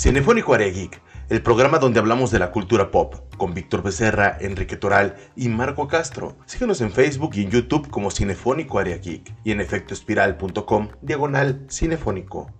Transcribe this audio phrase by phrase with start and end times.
[0.00, 0.98] Cinefónico Área Geek,
[1.28, 5.88] el programa donde hablamos de la cultura pop, con Víctor Becerra, Enrique Toral y Marco
[5.88, 6.38] Castro.
[6.46, 12.50] Síguenos en Facebook y en YouTube como Cinefónico Área Geek y en efectoespiral.com diagonal cinefónico.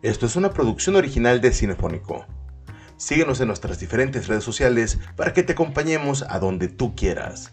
[0.00, 2.24] Esto es una producción original de Cinefónico.
[2.96, 7.52] Síguenos en nuestras diferentes redes sociales para que te acompañemos a donde tú quieras.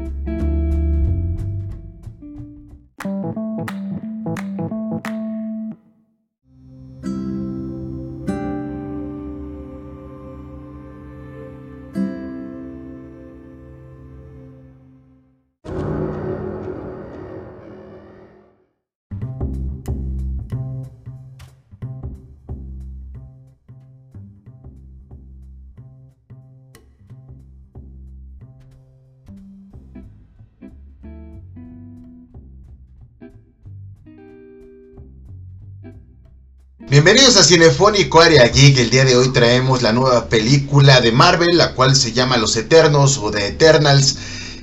[36.91, 38.77] Bienvenidos a Cinefónico Área Geek.
[38.77, 42.57] El día de hoy traemos la nueva película de Marvel, la cual se llama Los
[42.57, 44.17] Eternos o The Eternals.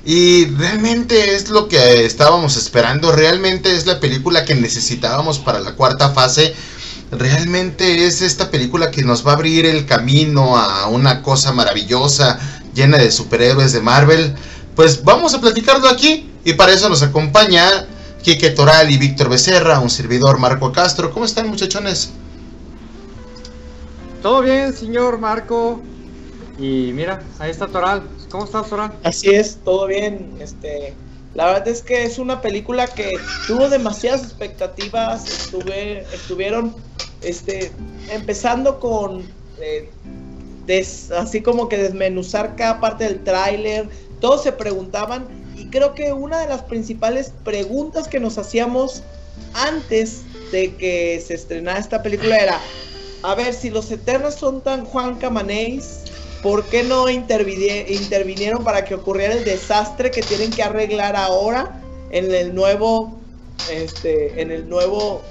[0.05, 3.11] Y realmente es lo que estábamos esperando.
[3.11, 6.53] Realmente es la película que necesitábamos para la cuarta fase.
[7.09, 12.37] Realmente es esta película que nos va a abrir el camino a una cosa maravillosa,
[12.75, 14.35] llena de superhéroes de Marvel.
[14.75, 16.29] Pues vamos a platicarlo aquí.
[16.45, 17.87] Y para eso nos acompaña
[18.21, 21.09] Quique Toral y Víctor Becerra, un servidor Marco Castro.
[21.09, 22.11] ¿Cómo están muchachones?
[24.21, 25.81] Todo bien, señor Marco.
[26.57, 28.03] Y mira, ahí está Toral.
[28.29, 28.93] ¿Cómo estás, Toral?
[29.03, 30.35] Así es, todo bien.
[30.39, 30.93] Este,
[31.33, 35.25] la verdad es que es una película que tuvo demasiadas expectativas.
[35.27, 36.75] Estuve, estuvieron,
[37.21, 37.71] este,
[38.11, 39.23] empezando con,
[39.61, 39.89] eh,
[41.17, 43.89] así como que desmenuzar cada parte del tráiler.
[44.19, 49.03] Todos se preguntaban creo que una de las principales preguntas que nos hacíamos
[49.53, 50.21] antes
[50.51, 52.59] de que se estrenara esta película era,
[53.23, 56.01] a ver, si los Eternos son tan Juan Camanéis,
[56.41, 61.81] ¿por qué no intervinieron para que ocurriera el desastre que tienen que arreglar ahora
[62.11, 63.19] en el nuevo,
[63.71, 65.21] este, en el nuevo,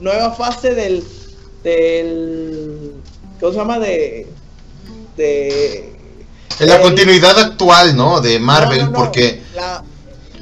[0.00, 1.04] nueva fase del,
[1.62, 2.92] del,
[3.40, 3.78] ¿cómo se llama?
[3.78, 4.26] De,
[5.16, 5.90] de
[6.60, 8.20] en la continuidad actual, ¿no?
[8.20, 9.40] De Marvel, porque...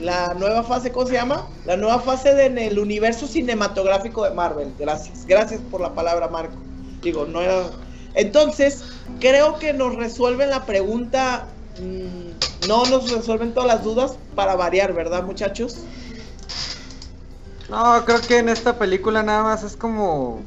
[0.00, 1.47] La, nueva fase, ¿cómo se llama?
[1.64, 4.72] La nueva fase de, en el universo cinematográfico de Marvel.
[4.78, 5.26] Gracias.
[5.26, 6.56] Gracias por la palabra, Marco.
[7.03, 7.70] Digo, no era...
[8.14, 8.84] Entonces,
[9.20, 11.47] creo que nos resuelven la pregunta...
[11.81, 15.76] Mm, no nos resuelven todas las dudas para variar, ¿verdad, muchachos?
[17.69, 20.42] No, creo que en esta película nada más es como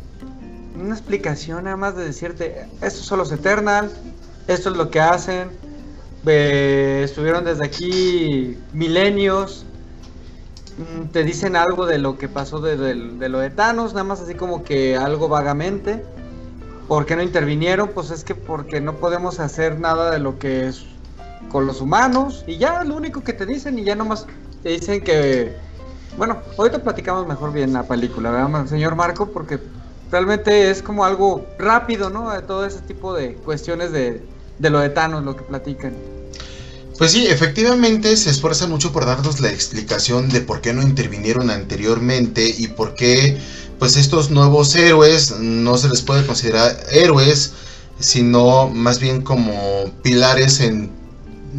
[0.79, 3.93] una explicación nada más de decirte, estos son los Eternals,
[4.47, 5.49] esto es lo que hacen.
[6.25, 9.65] estuvieron desde aquí milenios.
[10.77, 14.35] Mm, te dicen algo de lo que pasó de, lo de Thanos, nada más así
[14.35, 16.03] como que algo vagamente.
[16.87, 17.89] ¿Por qué no intervinieron?
[17.89, 20.85] Pues es que porque no podemos hacer nada de lo que es
[21.49, 22.43] con los humanos.
[22.47, 24.25] Y ya lo único que te dicen y ya nomás
[24.63, 25.55] te dicen que...
[26.17, 29.27] Bueno, ahorita platicamos mejor bien la película, ¿verdad, señor Marco?
[29.27, 29.59] Porque
[30.11, 32.31] realmente es como algo rápido, ¿no?
[32.31, 34.21] De todo ese tipo de cuestiones de,
[34.59, 35.93] de lo de Thanos, lo que platican.
[36.97, 41.49] Pues sí, efectivamente se esfuerzan mucho por darnos la explicación de por qué no intervinieron
[41.49, 43.39] anteriormente y por qué
[43.81, 47.53] pues estos nuevos héroes no se les puede considerar héroes,
[47.99, 50.91] sino más bien como pilares en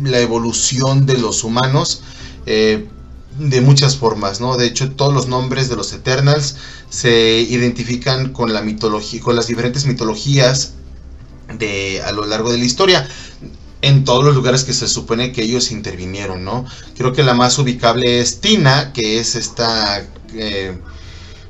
[0.05, 2.05] la evolución de los humanos.
[2.47, 2.87] Eh,
[3.41, 4.57] de muchas formas, ¿no?
[4.57, 6.55] De hecho, todos los nombres de los Eternals
[6.91, 10.75] se identifican con la mitología, con las diferentes mitologías
[11.59, 13.09] de a lo largo de la historia
[13.81, 16.67] en todos los lugares que se supone que ellos intervinieron, ¿no?
[16.97, 20.79] Creo que la más ubicable es Tina, que es esta eh,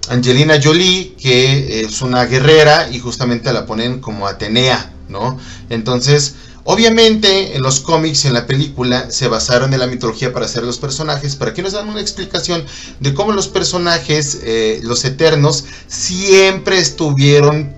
[0.08, 5.38] Angelina Jolie, que es una guerrera y justamente la ponen como Atenea, ¿no?
[5.70, 6.34] Entonces,
[6.64, 10.78] obviamente en los cómics, en la película, se basaron en la mitología para hacer los
[10.78, 12.64] personajes, para que nos dan una explicación
[12.98, 17.72] de cómo los personajes, eh, los eternos, siempre estuvieron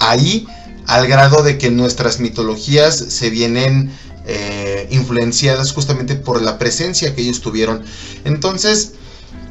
[0.00, 0.46] ahí
[0.86, 3.92] al grado de que nuestras mitologías se vienen
[4.26, 7.84] eh, influenciadas justamente por la presencia que ellos tuvieron.
[8.24, 8.92] Entonces,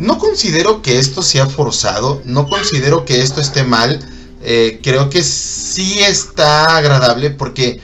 [0.01, 3.99] no considero que esto sea forzado, no considero que esto esté mal,
[4.41, 7.79] eh, creo que sí está agradable porque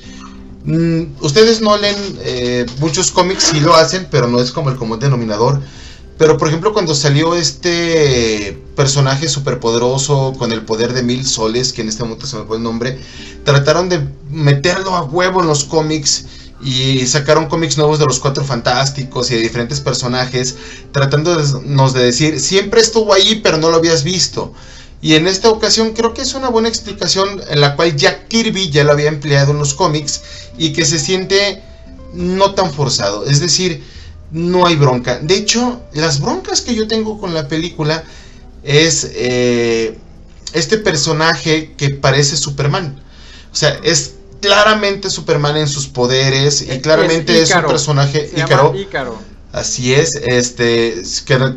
[0.66, 4.78] mm, ustedes no leen eh, muchos cómics, sí lo hacen, pero no es como el
[4.78, 5.62] común denominador.
[6.18, 11.84] Pero por ejemplo cuando salió este personaje superpoderoso con el poder de mil soles, que
[11.84, 13.00] en este momento se me fue el nombre,
[13.44, 16.26] trataron de meterlo a huevo en los cómics
[16.62, 20.56] y sacaron cómics nuevos de los Cuatro Fantásticos y de diferentes personajes,
[20.92, 24.54] tratándonos de decir, siempre estuvo ahí pero no lo habías visto.
[25.02, 28.72] Y en esta ocasión creo que es una buena explicación en la cual Jack Kirby
[28.72, 30.22] ya lo había empleado en los cómics
[30.58, 31.62] y que se siente
[32.14, 33.26] no tan forzado.
[33.26, 33.84] Es decir,
[34.32, 35.20] no hay bronca.
[35.20, 38.04] De hecho, las broncas que yo tengo con la película
[38.64, 39.98] es eh,
[40.54, 43.00] este personaje que parece Superman.
[43.52, 48.74] O sea, es claramente Superman en sus poderes y claramente es, un personaje Ícaro.
[49.52, 51.56] Así es, este, que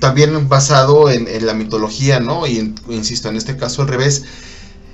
[0.00, 2.46] también basado en, la mitología, ¿no?
[2.46, 4.24] Y insisto, en este caso al revés.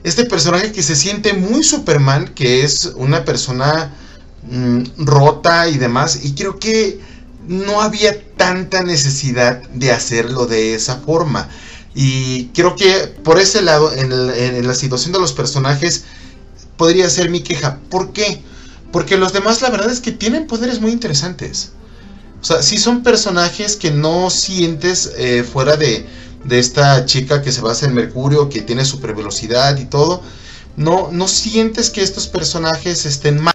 [0.04, 3.94] Este personaje que se siente muy Superman, que es una persona
[4.50, 7.00] mm, rota y demás, y creo que
[7.46, 11.48] no había tanta necesidad de hacerlo de esa forma.
[11.94, 16.04] Y creo que por ese lado, en, en la situación de los personajes,
[16.76, 17.78] podría ser mi queja.
[17.90, 18.42] ¿Por qué?
[18.92, 21.72] Porque los demás la verdad es que tienen poderes muy interesantes.
[22.40, 26.06] O sea, sí son personajes que no sientes eh, fuera de,
[26.44, 30.22] de, esta chica que se basa en Mercurio, que tiene super velocidad y todo.
[30.76, 33.54] No, no sientes que estos personajes estén mal.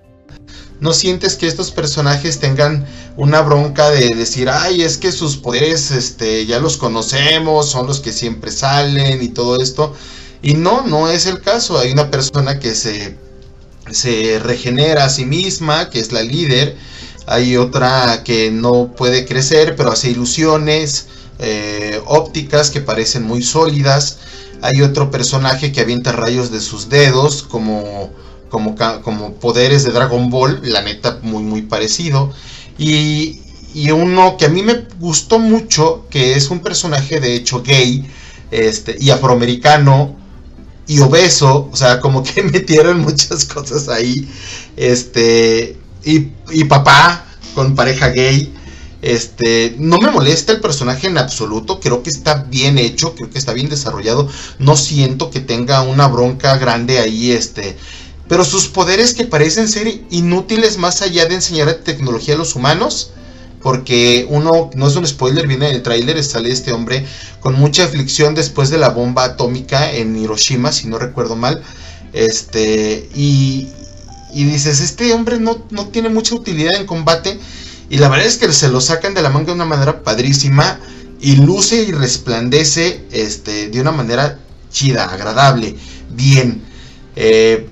[0.80, 2.86] No sientes que estos personajes tengan
[3.18, 8.00] una bronca de decir, ay, es que sus poderes este, ya los conocemos, son los
[8.00, 9.96] que siempre salen y todo esto.
[10.42, 11.78] Y no, no es el caso.
[11.78, 13.18] Hay una persona que se,
[13.92, 16.78] se regenera a sí misma, que es la líder.
[17.26, 21.08] Hay otra que no puede crecer, pero hace ilusiones
[21.40, 24.20] eh, ópticas que parecen muy sólidas.
[24.62, 28.12] Hay otro personaje que avienta rayos de sus dedos como,
[28.50, 32.32] como, como poderes de Dragon Ball, la neta muy muy parecido.
[32.78, 33.42] Y,
[33.74, 38.10] y uno que a mí me gustó mucho, que es un personaje de hecho gay
[38.52, 40.16] este, y afroamericano,
[40.88, 44.28] y obeso, o sea, como que metieron muchas cosas ahí.
[44.76, 48.54] Este, y, y papá con pareja gay.
[49.02, 53.38] Este, no me molesta el personaje en absoluto, creo que está bien hecho, creo que
[53.38, 54.28] está bien desarrollado.
[54.60, 57.78] No siento que tenga una bronca grande ahí, este,
[58.28, 63.12] pero sus poderes que parecen ser inútiles más allá de enseñar tecnología a los humanos,
[63.68, 67.06] porque uno, no es un spoiler, viene en el tráiler, sale este hombre
[67.42, 71.62] con mucha aflicción después de la bomba atómica en Hiroshima, si no recuerdo mal,
[72.14, 73.68] este, y,
[74.34, 77.38] y dices, este hombre no, no tiene mucha utilidad en combate,
[77.90, 80.80] y la verdad es que se lo sacan de la manga de una manera padrísima,
[81.20, 84.40] y luce y resplandece este, de una manera
[84.72, 85.76] chida, agradable,
[86.12, 86.62] bien.
[87.18, 87.68] Eh,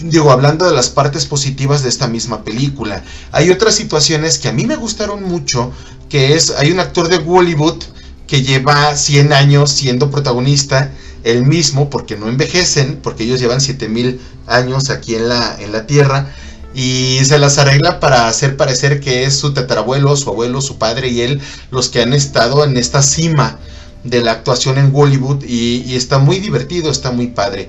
[0.00, 3.02] digo, hablando de las partes positivas de esta misma película.
[3.32, 5.72] Hay otras situaciones que a mí me gustaron mucho,
[6.08, 7.82] que es, hay un actor de Hollywood
[8.26, 10.92] que lleva 100 años siendo protagonista,
[11.24, 15.86] el mismo, porque no envejecen, porque ellos llevan 7000 años aquí en la, en la
[15.86, 16.32] Tierra,
[16.74, 21.08] y se las arregla para hacer parecer que es su tatarabuelo, su abuelo, su padre
[21.08, 21.40] y él
[21.70, 23.58] los que han estado en esta cima
[24.04, 27.68] de la actuación en Hollywood y, y está muy divertido, está muy padre.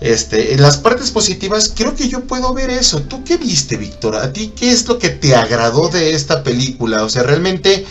[0.00, 3.02] Este, en las partes positivas, creo que yo puedo ver eso.
[3.02, 4.16] ¿Tú qué viste, Víctor?
[4.16, 7.02] ¿A ti qué es lo que te agradó de esta película?
[7.02, 7.86] O sea, realmente,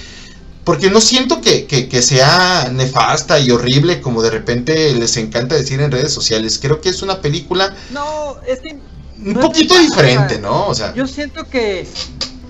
[0.63, 5.81] porque no siento que, que, sea nefasta y horrible como de repente les encanta decir
[5.81, 6.59] en redes sociales.
[6.61, 7.75] Creo que es una película...
[7.91, 8.77] No, es que...
[9.25, 10.67] Un poquito diferente, ¿no?
[10.67, 10.93] O sea...
[10.93, 11.87] Yo siento que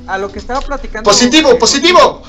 [0.07, 1.09] a lo que estaba platicando...
[1.09, 2.23] Positivo, positivo.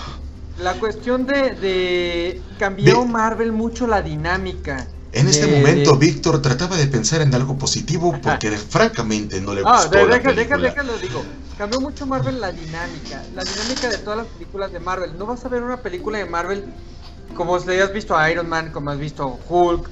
[0.61, 4.87] La cuestión de, de cambió Marvel mucho la dinámica.
[5.17, 9.81] En este momento, Víctor trataba de pensar en algo positivo porque francamente no le ah,
[9.81, 9.99] gustó.
[9.99, 11.25] Ah, deja, déjalo, digo.
[11.57, 15.17] Cambió mucho Marvel la dinámica, la dinámica de todas las películas de Marvel.
[15.17, 16.67] No vas a ver una película de Marvel
[17.35, 19.89] como si hayas visto a Iron Man, como has visto Hulk,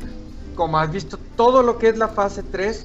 [0.54, 2.84] como has visto todo lo que es la fase 3.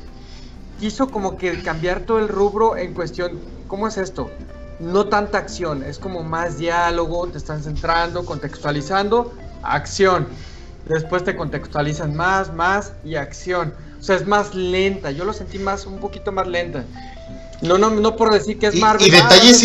[0.79, 4.31] Quiso como que cambiar todo el rubro en cuestión, ¿cómo es esto?
[4.79, 10.25] No tanta acción, es como más diálogo, te están centrando, contextualizando, acción
[10.87, 13.73] después te contextualizan más, más y acción.
[13.99, 15.11] O sea, es más lenta.
[15.11, 16.85] Yo lo sentí más, un poquito más lenta.
[17.61, 19.05] No, no, no por decir que es Marvel.
[19.05, 19.61] Y, detalles,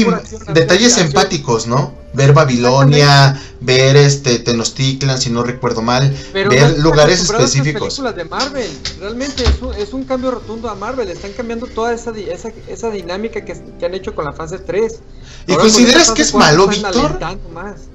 [0.52, 1.94] detalles empáticos, ¿no?
[2.12, 7.94] Ver Babilonia, ver este Tenochtitlan, si no recuerdo mal, ver lugares específicos.
[7.94, 11.08] películas de Marvel, realmente es un, es un, cambio rotundo a Marvel.
[11.08, 15.00] Están cambiando toda esa, esa, esa dinámica que, que, han hecho con la fase 3.
[15.46, 17.18] ¿Y consideras que es malo, Víctor?
[17.52, 17.93] Más.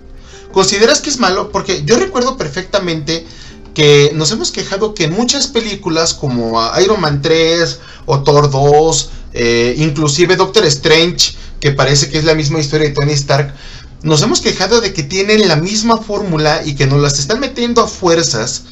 [0.52, 1.52] ¿Consideras que es malo?
[1.52, 3.26] Porque yo recuerdo perfectamente
[3.74, 9.10] que nos hemos quejado que en muchas películas como Iron Man 3 o Thor 2,
[9.34, 13.54] eh, inclusive Doctor Strange, que parece que es la misma historia de Tony Stark,
[14.02, 17.82] nos hemos quejado de que tienen la misma fórmula y que nos las están metiendo
[17.82, 18.64] a fuerzas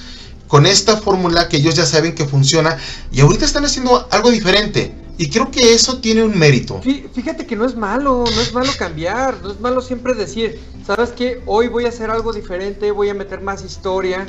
[0.48, 2.78] con esta fórmula que ellos ya saben que funciona
[3.12, 4.96] y ahorita están haciendo algo diferente.
[5.20, 6.80] Y creo que eso tiene un mérito.
[6.82, 11.10] Fíjate que no es malo, no es malo cambiar, no es malo siempre decir, ¿sabes
[11.10, 11.42] qué?
[11.46, 14.26] Hoy voy a hacer algo diferente, voy a meter más historia.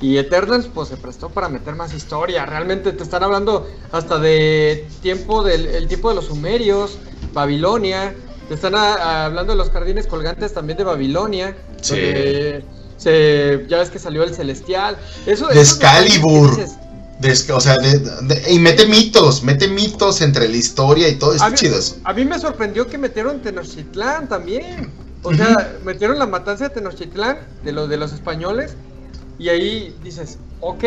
[0.00, 2.46] Y Eternals pues se prestó para meter más historia.
[2.46, 6.98] Realmente te están hablando hasta de tiempo del el tiempo de los sumerios,
[7.32, 8.14] Babilonia.
[8.48, 11.56] Te están hablando de los jardines colgantes también de Babilonia.
[11.82, 11.96] Sí.
[13.68, 14.96] ya ves que salió el celestial.
[15.26, 16.56] Eso, de Excalibur
[17.52, 17.76] o sea,
[18.48, 22.38] y mete mitos, mete mitos entre la historia y todo, es chido A mí me
[22.38, 25.07] sorprendió que metieron Tenochtitlán también.
[25.22, 28.76] O sea, metieron la matanza de Tenochtitlán, de, los de los españoles,
[29.38, 30.84] y ahí dices, ok,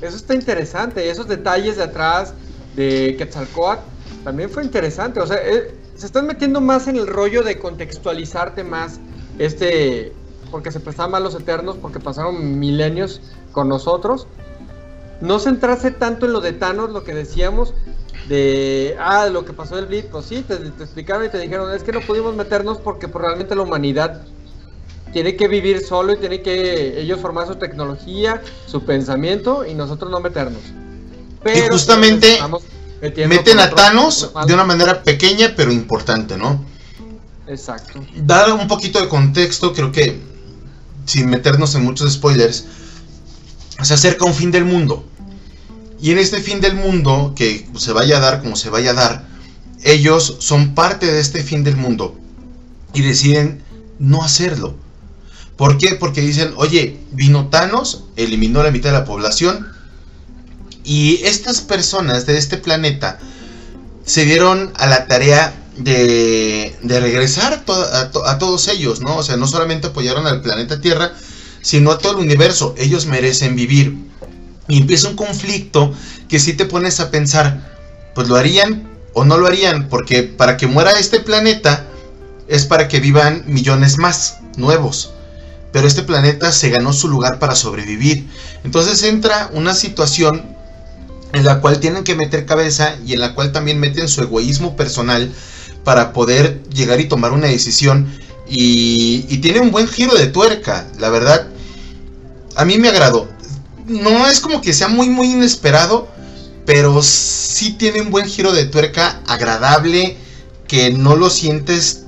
[0.00, 2.34] eso está interesante, esos detalles de atrás
[2.74, 3.82] de Quetzalcoatl
[4.24, 5.20] también fue interesante.
[5.20, 8.98] O sea, eh, se están metiendo más en el rollo de contextualizarte más
[9.38, 10.12] este,
[10.50, 13.20] porque se prestaban más los eternos, porque pasaron milenios
[13.52, 14.26] con nosotros
[15.20, 17.74] no centrarse tanto en lo de Thanos, lo que decíamos,
[18.28, 21.82] de, ah, lo que pasó del Blitz, pues sí, te, explicaron y te dijeron, es
[21.82, 24.22] que no pudimos meternos porque pues, realmente la humanidad
[25.12, 30.10] tiene que vivir solo y tiene que ellos formar su tecnología, su pensamiento y nosotros
[30.10, 30.60] no meternos.
[31.42, 32.38] Pero y justamente
[33.28, 36.64] meten a Thanos de una manera pequeña pero importante, ¿no?
[37.46, 38.04] Exacto.
[38.16, 40.20] Dar un poquito de contexto, creo que
[41.04, 42.64] sin meternos en muchos spoilers,
[43.80, 45.04] se acerca un fin del mundo.
[46.00, 48.94] Y en este fin del mundo, que se vaya a dar como se vaya a
[48.94, 49.28] dar,
[49.82, 52.18] ellos son parte de este fin del mundo
[52.92, 53.62] y deciden
[53.98, 54.74] no hacerlo.
[55.56, 55.94] ¿Por qué?
[55.94, 59.68] Porque dicen, oye, vino Thanos, eliminó la mitad de la población
[60.84, 63.18] y estas personas de este planeta
[64.04, 69.16] se dieron a la tarea de, regresar a, a, todos ellos, ¿no?
[69.16, 71.12] O sea, no solamente apoyaron al planeta Tierra,
[71.60, 72.74] sino a todo el universo.
[72.78, 73.96] Ellos merecen vivir.
[74.68, 75.92] Y empieza un conflicto
[76.28, 77.76] que si te pones a pensar,
[78.14, 81.86] pues lo harían o no lo harían, porque para que muera este planeta
[82.48, 85.12] es para que vivan millones más nuevos.
[85.72, 88.28] Pero este planeta se ganó su lugar para sobrevivir.
[88.64, 90.44] Entonces entra una situación
[91.32, 94.76] en la cual tienen que meter cabeza y en la cual también meten su egoísmo
[94.76, 95.32] personal
[95.84, 98.10] para poder llegar y tomar una decisión.
[98.48, 101.48] Y, y tiene un buen giro de tuerca, la verdad
[102.56, 103.28] a mí me agradó.
[103.86, 106.08] No es como que sea muy, muy inesperado,
[106.64, 110.16] pero sí tiene un buen giro de tuerca agradable
[110.66, 112.04] que no lo sientes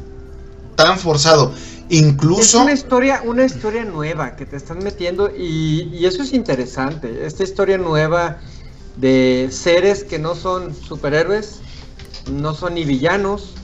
[0.75, 1.53] tan forzado.
[1.91, 2.59] Incluso...
[2.59, 7.25] Es una historia, una historia nueva que te están metiendo y, eso es interesante.
[7.25, 8.39] Esta historia nueva
[8.97, 11.61] de seres que no son superhéroes,
[12.31, 13.55] no son ni villanos,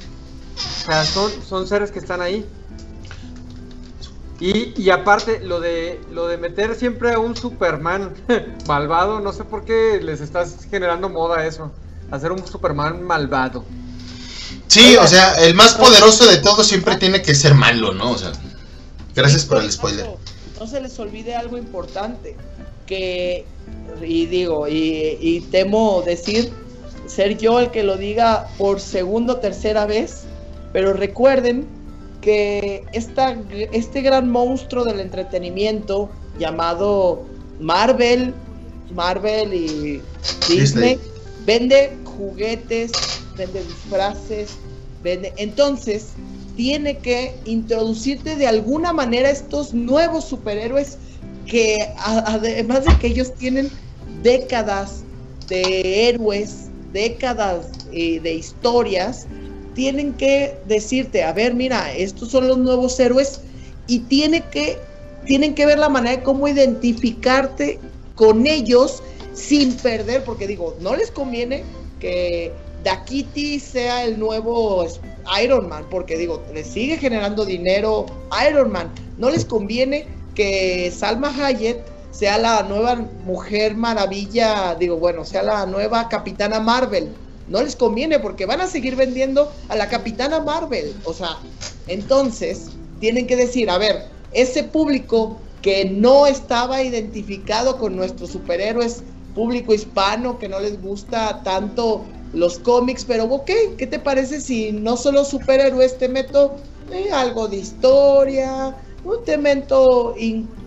[0.56, 2.46] o sea, son, son seres que están ahí.
[4.46, 8.12] Y, aparte, lo de, lo de meter siempre a un Superman
[8.68, 11.72] malvado, no sé por qué les estás generando moda eso.
[12.10, 13.64] Hacer un Superman malvado.
[14.66, 18.10] Sí, o sea, el más poderoso de todos siempre tiene que ser malo, ¿no?
[18.10, 18.32] O sea,
[19.14, 20.10] gracias por el spoiler.
[20.60, 22.36] No se les olvide algo importante,
[22.84, 23.46] que,
[24.02, 26.52] y digo, y, y temo decir,
[27.06, 30.24] ser yo el que lo diga por segunda o tercera vez,
[30.74, 31.66] pero recuerden
[32.24, 33.36] que esta,
[33.72, 37.22] este gran monstruo del entretenimiento llamado
[37.60, 38.32] Marvel,
[38.94, 40.00] Marvel y
[40.48, 40.98] Disney,
[41.44, 42.92] vende juguetes,
[43.36, 44.56] vende disfraces,
[45.02, 45.34] vende...
[45.36, 46.12] Entonces,
[46.56, 50.96] tiene que introducirte de alguna manera estos nuevos superhéroes
[51.44, 53.70] que además de que ellos tienen
[54.22, 55.02] décadas
[55.48, 59.26] de héroes, décadas eh, de historias,
[59.74, 63.40] tienen que decirte, a ver, mira, estos son los nuevos héroes
[63.86, 64.78] y tiene que,
[65.26, 67.78] tienen que ver la manera de cómo identificarte
[68.14, 69.02] con ellos
[69.34, 71.64] sin perder, porque digo, no les conviene
[72.00, 72.52] que
[72.84, 74.86] Dakiti sea el nuevo
[75.42, 78.06] Iron Man, porque digo, les sigue generando dinero
[78.48, 78.90] Iron Man.
[79.18, 81.78] No les conviene que Salma Hayek
[82.10, 87.10] sea la nueva mujer maravilla, digo, bueno, sea la nueva capitana Marvel
[87.48, 90.94] no les conviene porque van a seguir vendiendo a la Capitana Marvel.
[91.04, 91.38] O sea,
[91.86, 92.70] entonces
[93.00, 99.02] tienen que decir, a ver, ese público que no estaba identificado con nuestros superhéroes,
[99.34, 104.72] público hispano que no les gusta tanto los cómics, pero ok, ¿qué te parece si
[104.72, 106.56] no solo superhéroes te meto
[106.92, 108.76] eh, algo de historia,
[109.24, 110.14] te meto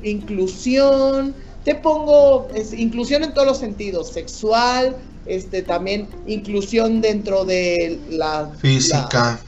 [0.03, 4.95] inclusión, te pongo inclusión en todos los sentidos, sexual,
[5.27, 9.39] este también inclusión dentro de la física.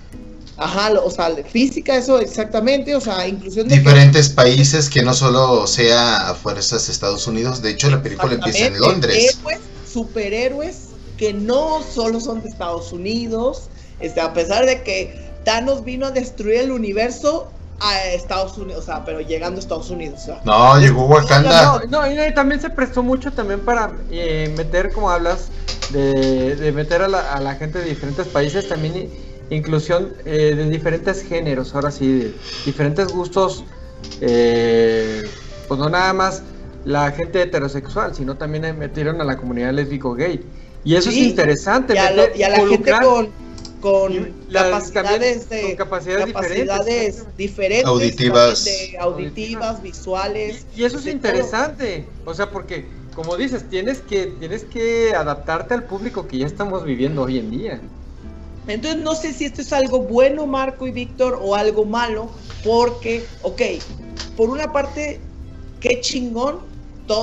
[0.57, 3.77] Ajá, o sea, física, eso exactamente, o sea, inclusión de...
[3.77, 8.33] Diferentes países que no solo sea a fuerzas de Estados Unidos, de hecho la película
[8.33, 9.38] empieza en Londres.
[9.39, 9.59] Héroes,
[9.89, 13.69] superhéroes que no solo son de Estados Unidos,
[14.01, 18.86] este, a pesar de que Thanos vino a destruir el universo, a Estados Unidos, o
[18.86, 20.21] sea, pero llegando a Estados Unidos.
[20.43, 21.81] no, llegó Wakanda.
[21.89, 25.50] No, no, y también se prestó mucho también para eh, meter, como hablas,
[25.91, 29.09] de, de meter a la, a la, gente de diferentes países, también
[29.50, 33.63] inclusión eh, de diferentes géneros, ahora sí, de diferentes gustos,
[34.21, 35.24] eh,
[35.67, 36.43] pues no nada más
[36.86, 40.45] la gente heterosexual, sino también metieron a la comunidad lésbico gay.
[40.83, 41.93] Y eso es interesante.
[41.93, 43.29] Y a, la gente con
[43.79, 48.67] con capacidades, de, capacidades, diferentes, auditivas,
[49.00, 50.65] auditivas, visuales.
[50.75, 55.83] Y, eso es interesante, o sea, porque como dices, tienes que tienes que adaptarte al
[55.83, 57.81] público que ya estamos viviendo hoy en día.
[58.67, 62.29] Entonces no sé si esto es algo bueno, Marco y Víctor, o algo malo,
[62.63, 63.62] porque, ok,
[64.38, 65.19] por una parte,
[65.79, 66.69] qué chingón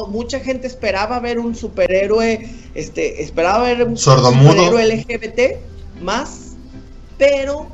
[0.08, 6.46] mucha gente esperaba ver un superhéroe, este, esperaba ver un superhéroe LGBT más
[7.18, 7.68] pero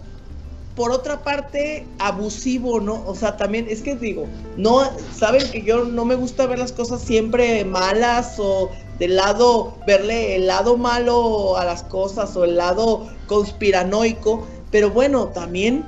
[0.75, 3.04] por otra parte abusivo, ¿no?
[3.06, 6.72] O sea, también es que digo, no, saben que yo no me gusta ver las
[6.72, 12.56] cosas siempre malas o del lado, verle el lado malo a las cosas o el
[12.56, 15.84] lado conspiranoico, pero bueno, también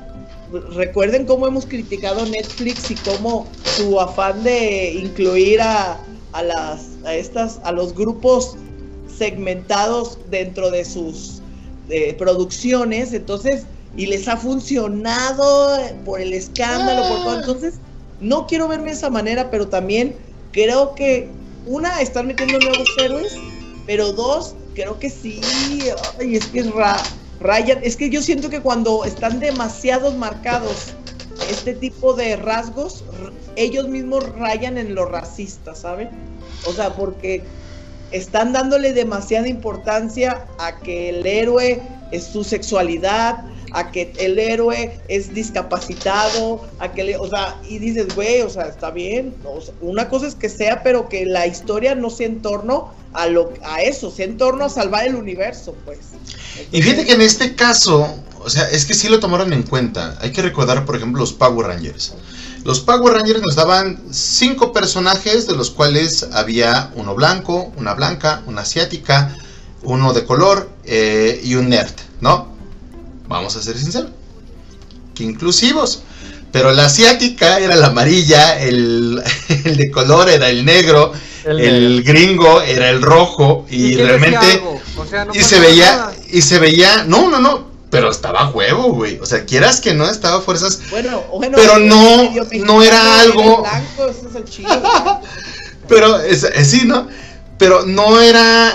[0.75, 5.99] recuerden cómo hemos criticado Netflix y cómo su afán de incluir a,
[6.33, 8.57] a las a estas a los grupos
[9.17, 11.34] segmentados dentro de sus
[12.19, 13.65] producciones, entonces,
[13.97, 17.31] y les ha funcionado por el escándalo, por todo.
[17.31, 17.41] Ah.
[17.41, 17.75] Entonces,
[18.21, 20.15] no quiero verme de esa manera, pero también
[20.53, 21.29] creo que,
[21.67, 23.37] una, están metiendo nuevos héroes,
[23.87, 25.41] pero dos, creo que sí,
[26.19, 26.67] ay, es que es
[27.41, 30.95] rayan, es que yo siento que cuando están demasiados marcados
[31.51, 33.05] este tipo de rasgos,
[33.57, 36.11] ellos mismos rayan en lo racista, ¿saben?
[36.67, 37.43] O sea, porque
[38.15, 45.01] están dándole demasiada importancia a que el héroe es su sexualidad, a que el héroe
[45.09, 49.35] es discapacitado, a que le, o sea, y dices, güey, o sea, está bien,
[49.81, 53.53] una cosa es que sea, pero que la historia no sea en torno a lo
[53.65, 55.99] a eso, sea en torno a salvar el universo, pues.
[56.71, 60.17] y fíjate que en este caso, o sea, es que sí lo tomaron en cuenta.
[60.21, 62.15] Hay que recordar, por ejemplo, los Power Rangers.
[62.65, 68.43] Los Power Rangers nos daban cinco personajes, de los cuales había uno blanco, una blanca,
[68.47, 69.37] una asiática,
[69.83, 72.49] uno de color eh, y un nerd, ¿no?
[73.29, 74.11] Vamos a ser sinceros.
[75.15, 76.05] Que inclusivos.
[76.53, 79.23] Pero la asiática era la amarilla, el,
[79.65, 81.13] de color era el negro,
[81.45, 84.63] el, gringo era el rojo y, realmente
[85.35, 89.21] y se veía y se veía, no, no, no, pero estaba huevo, güey.
[89.21, 90.81] O sea, quieras que no, estaba fuerzas.
[90.91, 92.29] Bueno, bueno pero no,
[92.65, 93.63] no era algo.
[93.63, 94.69] Blanco, es el chido.
[95.89, 97.07] pero, es, sí, ¿no?
[97.57, 98.69] Pero no era.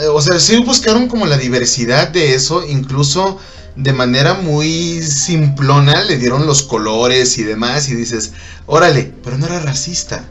[0.00, 3.38] Eh, o sea, sí buscaron como la diversidad de eso, incluso
[3.76, 8.32] de manera muy simplona le dieron los colores y demás y dices,
[8.64, 10.24] órale, pero no era racista.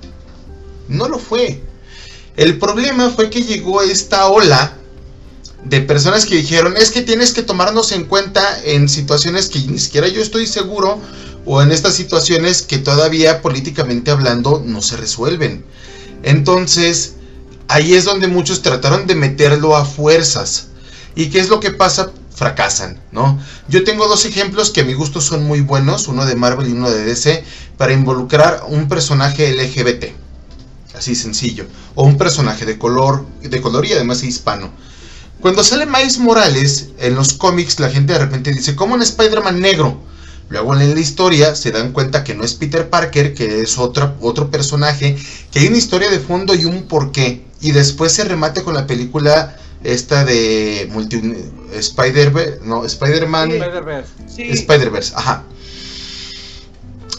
[0.88, 1.62] No lo fue.
[2.38, 4.79] El problema fue que llegó esta ola
[5.66, 9.80] de personas que dijeron, es que tienes que tomarnos en cuenta en situaciones que ni
[9.80, 11.00] siquiera yo estoy seguro
[11.46, 15.66] o en estas situaciones que todavía políticamente hablando no se resuelven.
[16.24, 17.14] Entonces,
[17.68, 20.68] ahí es donde muchos trataron de meterlo a fuerzas.
[21.16, 22.12] ¿Y qué es lo que pasa?
[22.34, 23.38] Fracasan, ¿no?
[23.68, 26.72] Yo tengo dos ejemplos que a mi gusto son muy buenos, uno de Marvel y
[26.72, 27.44] uno de DC,
[27.78, 30.14] para involucrar un personaje LGBT.
[30.96, 31.66] Así sencillo.
[31.96, 34.72] O un personaje de color, de color y además hispano.
[35.42, 39.62] Cuando sale Miles Morales en los cómics, la gente de repente dice, ¿cómo un Spider-Man
[39.62, 40.02] negro?
[40.50, 44.16] Luego en la historia se dan cuenta que no es Peter Parker, que es otro,
[44.20, 45.16] otro personaje,
[45.52, 47.46] que hay una historia de fondo y un porqué.
[47.62, 51.22] Y después se remate con la película esta de multi,
[51.74, 53.52] Spider no, Spider-Man
[54.28, 55.46] Spider-Verse, ajá.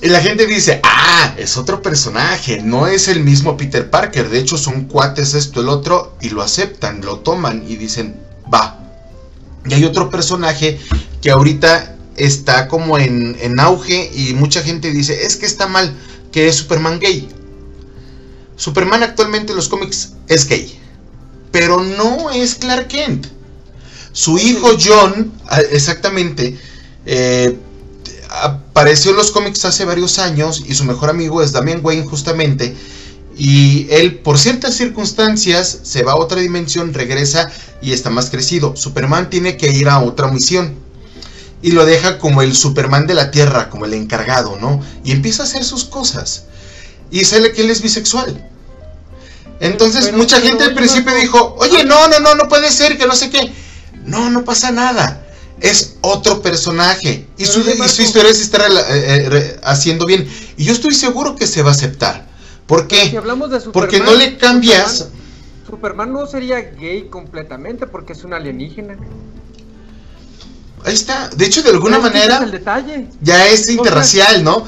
[0.02, 4.38] Y la gente dice, ah, es otro personaje, no es el mismo Peter Parker, de
[4.38, 8.18] hecho son cuates esto, el otro, y lo aceptan, lo toman y dicen,
[8.52, 8.78] va.
[9.66, 10.78] Y hay otro personaje
[11.20, 15.94] que ahorita está como en, en auge y mucha gente dice, es que está mal,
[16.32, 17.28] que es Superman gay.
[18.56, 20.78] Superman actualmente en los cómics es gay,
[21.50, 23.26] pero no es Clark Kent.
[24.12, 26.58] Su hijo John, ah, exactamente,
[27.06, 27.56] eh,
[28.30, 32.76] apareció en los cómics hace varios años y su mejor amigo es Damian Wayne justamente.
[33.36, 38.76] Y él, por ciertas circunstancias, se va a otra dimensión, regresa y está más crecido.
[38.76, 40.74] Superman tiene que ir a otra misión.
[41.62, 44.80] y lo deja como el Superman de la Tierra, como el encargado, ¿no?
[45.04, 46.44] Y empieza a hacer sus cosas.
[47.10, 48.48] Y sale que él es bisexual.
[49.60, 53.14] Entonces mucha gente al principio dijo, oye, no, no, no, no puede ser, que no
[53.14, 53.52] sé qué.
[54.06, 55.26] No, no pasa nada.
[55.60, 57.26] Es otro personaje.
[57.36, 60.28] Y su, historia se está eh, eh, haciendo bien.
[60.56, 62.28] Y yo estoy seguro que se va a aceptar.
[62.66, 63.20] ¿Por qué?
[63.72, 65.08] porque no le cambias...
[65.68, 68.96] Superman no sería gay completamente porque es un alienígena.
[70.84, 71.28] Ahí está.
[71.28, 72.40] De hecho, de alguna manera.
[72.40, 73.08] detalle.
[73.20, 74.64] Ya es interracial, ¿no?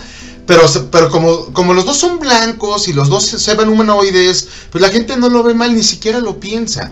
[0.46, 4.82] Pero, pero como, como los dos son blancos y los dos se ven humanoides, pues
[4.82, 6.90] la gente no lo ve mal, ni siquiera lo piensa.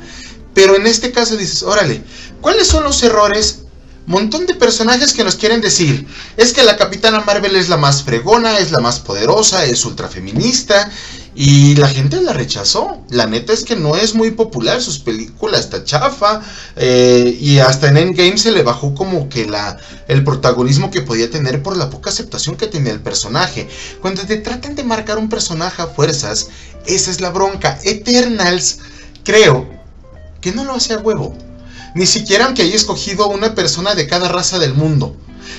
[0.55, 2.03] Pero en este caso dices, órale,
[2.41, 3.65] ¿cuáles son los errores
[4.11, 8.03] montón de personajes que nos quieren decir, es que la Capitana Marvel es la más
[8.03, 10.91] fregona, es la más poderosa, es ultra feminista
[11.35, 13.05] y la gente la rechazó.
[13.09, 16.43] La neta es que no es muy popular, sus películas está chafa
[16.77, 21.31] eh, y hasta en Endgame se le bajó como que la, el protagonismo que podía
[21.31, 23.69] tener por la poca aceptación que tenía el personaje.
[24.01, 26.49] Cuando te tratan de marcar un personaje a fuerzas,
[26.85, 27.79] esa es la bronca.
[27.85, 28.81] Eternals,
[29.23, 29.71] creo
[30.41, 31.50] que no lo hace a huevo.
[31.95, 35.17] Ni siquiera aunque haya escogido una persona de cada raza del mundo.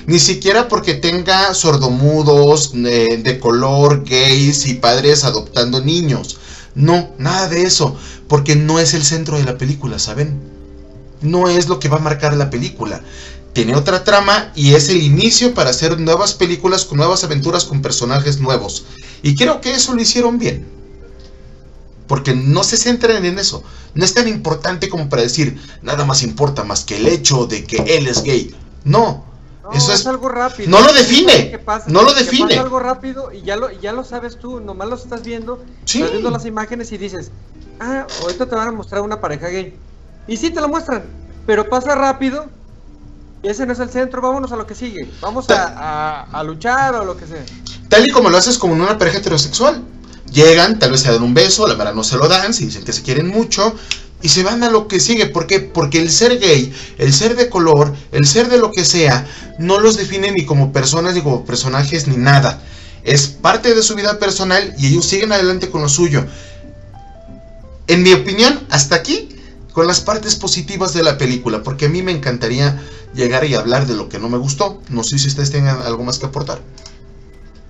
[0.08, 6.38] Ni siquiera porque tenga sordomudos, eh, de color, gays y padres adoptando niños.
[6.74, 7.96] No, nada de eso.
[8.28, 10.39] Porque no es el centro de la película, ¿saben?
[11.22, 13.02] No es lo que va a marcar la película.
[13.54, 17.82] Tiene otra trama y es el inicio para hacer nuevas películas con nuevas aventuras con
[17.82, 18.86] personajes nuevos.
[19.22, 20.65] Y creo que eso lo hicieron bien.
[22.08, 23.63] Porque no se centran en eso.
[23.93, 27.63] No es tan importante como para decir, nada más importa más que el hecho de
[27.63, 28.56] que él es gay.
[28.84, 29.25] No.
[29.73, 30.69] eso es, algo rápido.
[30.69, 31.60] No lo define.
[31.88, 32.54] no lo define.
[32.54, 34.60] Es algo rápido y ya lo, ya lo sabes tú.
[34.60, 35.63] Nomás lo estás viendo.
[35.86, 37.32] Estás viendo las imágenes y dices,
[37.80, 39.75] ah, ahorita te van a mostrar una pareja gay.
[40.27, 41.04] Y sí te lo muestran.
[41.45, 42.45] Pero pasa rápido.
[43.43, 44.21] Y ese no es el centro.
[44.21, 45.12] Vámonos a lo que sigue.
[45.19, 47.43] Vamos a, a luchar o lo que sea.
[47.89, 49.84] Tal y como lo haces como en una pareja heterosexual.
[50.32, 52.84] Llegan, tal vez se dan un beso, la verdad no se lo dan, se dicen
[52.84, 53.76] que se quieren mucho
[54.22, 55.26] y se van a lo que sigue.
[55.26, 55.60] ¿Por qué?
[55.60, 59.28] Porque el ser gay, el ser de color, el ser de lo que sea,
[59.60, 62.62] no los define ni como personas, ni como personajes, ni nada.
[63.04, 66.26] Es parte de su vida personal y ellos siguen adelante con lo suyo.
[67.88, 69.30] En mi opinión, hasta aquí,
[69.74, 72.80] con las partes positivas de la película, porque a mí me encantaría
[73.13, 74.82] llegar y hablar de lo que no me gustó.
[74.89, 76.62] No sé si ustedes tengan algo más que aportar.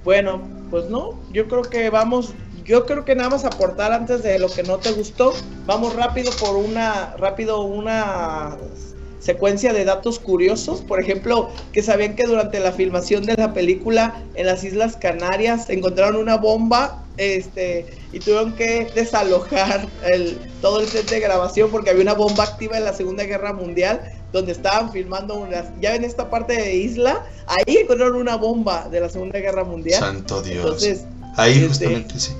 [0.04, 2.34] Bueno, pues no, yo creo que vamos
[2.71, 5.34] yo creo que nada más aportar antes de lo que no te gustó.
[5.65, 8.55] Vamos rápido por una, rápido una
[9.19, 10.79] secuencia de datos curiosos.
[10.79, 15.69] Por ejemplo, que sabían que durante la filmación de la película en las Islas Canarias
[15.69, 21.89] encontraron una bomba este, y tuvieron que desalojar el, todo el set de grabación porque
[21.89, 23.99] había una bomba activa en la Segunda Guerra Mundial
[24.31, 29.01] donde estaban filmando unas, ya en esta parte de isla, ahí encontraron una bomba de
[29.01, 29.99] la Segunda Guerra Mundial.
[29.99, 30.63] Santo Dios.
[30.63, 31.03] Entonces,
[31.36, 32.31] ahí este, justamente sí.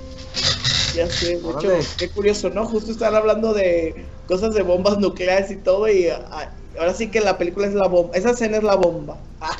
[0.95, 2.65] Ya sé, mucho, qué curioso, ¿no?
[2.65, 7.21] Justo están hablando de cosas de bombas nucleares y todo y ah, ahora sí que
[7.21, 9.17] la película es la bomba, esa escena es la bomba.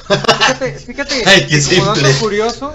[0.08, 2.74] Fíjate, fíjate, Ay, qué como dato curioso,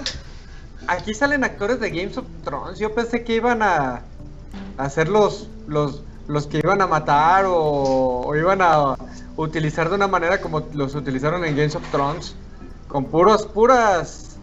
[0.87, 4.03] aquí salen actores de Games of Thrones, yo pensé que iban a,
[4.77, 8.95] hacer los, los, los que iban a matar o, o iban a
[9.35, 12.35] utilizar de una manera como los utilizaron en Games of Thrones,
[12.87, 14.37] con puros, puras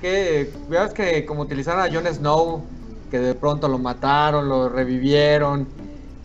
[0.00, 2.62] que veas que como utilizaron a Jon Snow,
[3.10, 5.66] que de pronto lo mataron, lo revivieron.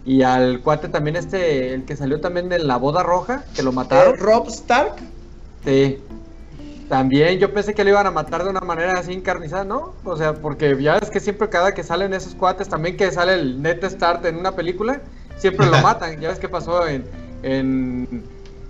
[0.06, 3.72] Y al cuate también este, el que salió también de la boda roja, que lo
[3.72, 4.16] mataron.
[4.16, 4.96] ¿Eh, ¿Rob Stark?
[5.64, 6.00] Sí.
[6.88, 9.94] También yo pensé que lo iban a matar de una manera así encarnizada, ¿no?
[10.04, 13.36] O sea, porque ya es que siempre cada que salen esos cuates, también que sale
[13.36, 15.00] el Net Start en una película,
[15.38, 16.20] siempre lo matan.
[16.20, 17.06] Ya ves qué pasó en,
[17.44, 18.24] en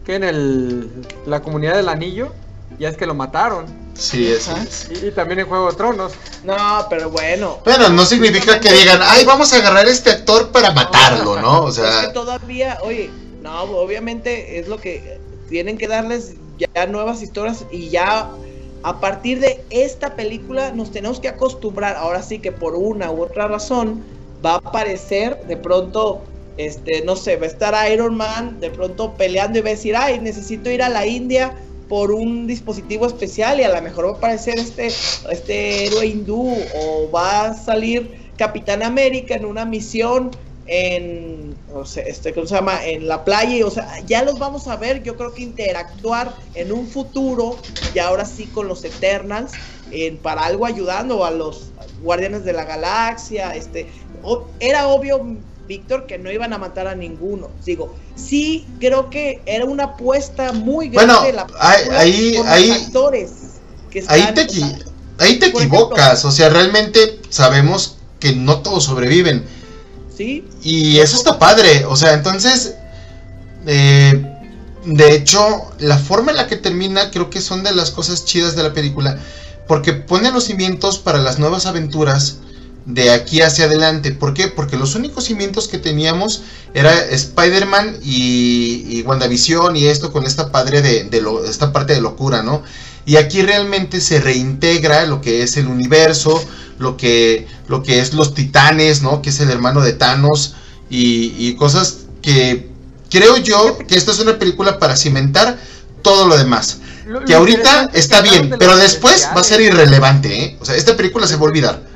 [0.06, 0.90] que en el
[1.26, 2.34] la comunidad del anillo,
[2.78, 3.66] ya es que lo mataron.
[3.94, 4.90] Sí, es.
[5.04, 6.14] Y, también en Juego de Tronos.
[6.44, 7.60] No, pero bueno.
[7.66, 11.64] Bueno, no significa que digan, ay, vamos a agarrar a este actor para matarlo, ¿no?
[11.64, 12.02] O sea.
[12.02, 13.10] Es que todavía, oye,
[13.42, 18.30] no, obviamente es lo que tienen que darles ya nuevas historias y ya
[18.84, 21.98] a partir de esta película nos tenemos que acostumbrar.
[21.98, 24.02] Ahora sí que por una u otra razón
[24.46, 26.22] va a aparecer de pronto
[26.58, 29.96] este, no sé, va a estar Iron Man de pronto peleando y va a decir,
[29.96, 31.54] ay, necesito ir a la India
[31.90, 36.56] por un dispositivo especial y a lo mejor va a aparecer este, este héroe hindú
[36.76, 40.32] o va a salir Capitán América en una misión
[40.68, 42.86] en, no sé, este, ¿cómo se llama?
[42.86, 46.72] En la playa, o sea, ya los vamos a ver, yo creo que interactuar en
[46.72, 47.58] un futuro,
[47.94, 49.54] y ahora sí con los Eternals,
[49.92, 51.72] en, para algo ayudando a los
[52.04, 53.88] Guardianes de la Galaxia, este,
[54.60, 55.26] era obvio
[55.70, 57.50] Víctor, que no iban a matar a ninguno.
[57.66, 61.48] Digo, sí, creo que era una apuesta muy grande bueno, la
[61.98, 63.32] ahí, con ahí, los actores.
[63.90, 64.84] Que ahí te, o sea, equi-
[65.20, 69.46] ahí te por equivocas, o sea, realmente sabemos que no todos sobreviven.
[70.18, 72.76] sí, Y eso está padre, o sea, entonces,
[73.66, 74.26] eh,
[74.86, 78.56] de hecho, la forma en la que termina creo que son de las cosas chidas
[78.56, 79.20] de la película,
[79.68, 82.38] porque pone los cimientos para las nuevas aventuras
[82.90, 84.12] de aquí hacia adelante.
[84.12, 84.48] ¿Por qué?
[84.48, 86.42] Porque los únicos cimientos que teníamos
[86.74, 91.94] era Spider-Man y, y WandaVision y esto con esta, padre de, de lo- esta parte
[91.94, 92.64] de locura, ¿no?
[93.06, 96.44] Y aquí realmente se reintegra lo que es el universo,
[96.80, 99.22] lo que, lo que es los titanes, ¿no?
[99.22, 100.56] Que es el hermano de Thanos
[100.90, 102.70] y, y cosas que
[103.10, 105.60] creo yo que esta es una película para cimentar
[106.02, 106.80] todo lo demás.
[107.08, 110.58] Lo- Que ahorita está bien, pero después va a ser irrelevante, ¿eh?
[110.60, 111.89] O sea, esta película se va a olvidar.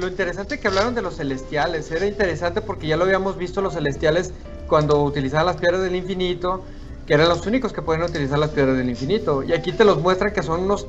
[0.00, 3.74] Lo interesante que hablaron de los celestiales, era interesante porque ya lo habíamos visto los
[3.74, 4.30] celestiales
[4.66, 6.64] cuando utilizaban las piedras del infinito,
[7.06, 9.42] que eran los únicos que pueden utilizar las piedras del infinito.
[9.42, 10.86] Y aquí te los muestran que son unos,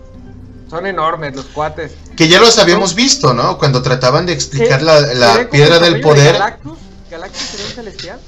[0.70, 1.92] son enormes los cuates.
[2.16, 3.58] Que ya los habíamos visto, ¿no?
[3.58, 6.34] Cuando trataban de explicar Sí, la, la piedra el del tamaño de poder.
[6.34, 6.78] Galactus,
[7.12, 8.20] Galactus sería un celestial.